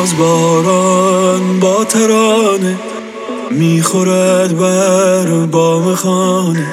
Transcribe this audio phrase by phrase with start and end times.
[0.00, 2.78] باز باران با ترانه
[3.50, 6.66] می‌خورد بر بام خانه.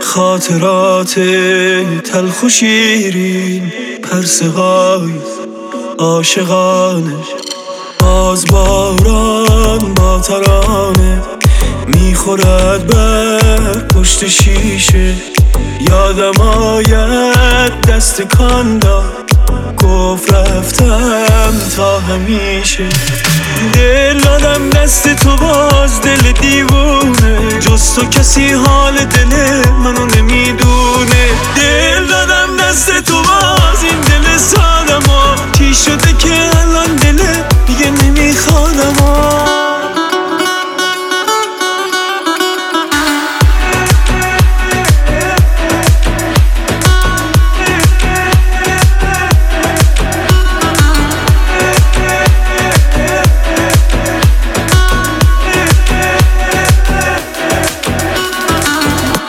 [0.00, 1.20] خاطرات
[2.04, 3.72] تلخ و شیرین
[4.02, 5.12] پرسهای
[5.98, 7.16] عاشقانه.
[8.00, 11.22] باز باران با ترانه
[11.86, 15.14] می‌خورد بر پشت شیشه.
[15.90, 19.04] یادم آید دست کاندا
[19.82, 21.81] گفت رفتم تا
[22.12, 22.88] همیشه
[23.72, 27.58] دل دادم دست تو باز دل دیوونه.
[27.60, 29.32] جز تو کسی حال دل
[29.70, 31.24] منو نمی‌دونه.
[31.56, 31.91] دل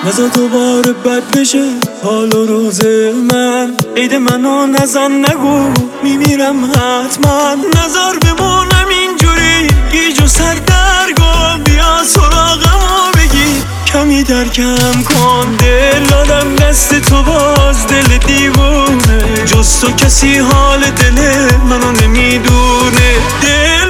[0.06, 1.70] نزا دوباره بد بشه.
[2.04, 2.86] حال و روز
[3.32, 3.74] من.
[3.98, 5.74] عید منو نزن نگو.
[6.04, 7.56] میمیرم حتما.
[7.56, 9.68] نظر بمونم اینجوری.
[9.92, 13.62] گیج و سردرگم بیا سراغم بگی.
[13.86, 15.56] کمی درکم کن.
[15.60, 17.88] دل دادم دست تو باز.
[17.88, 19.46] دل دیوونه.
[19.46, 21.22] جز تو کسی حال دل
[21.70, 23.14] منو نمی‌دونه.
[23.42, 23.83] دل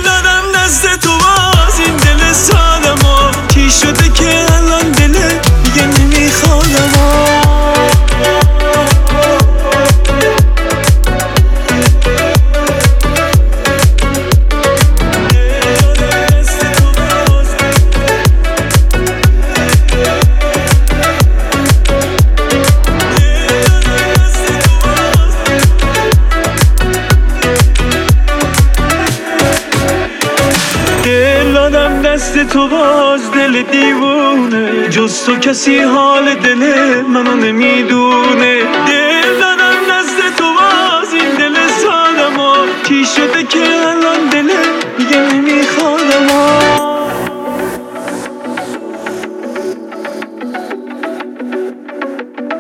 [32.01, 34.89] دست تو باز دل دیوونه.
[34.89, 36.63] جز تو کسی حال دل
[37.01, 38.61] منو نمی‌دونه.
[38.87, 44.49] دل دادم دست تو باز این دل سادم و چی شده که الان دل
[44.97, 46.27] دیگه نمیخوادم.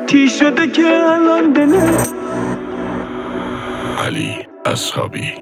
[0.07, 1.75] چی شده که الان دل
[4.05, 5.33] علی اصحابی.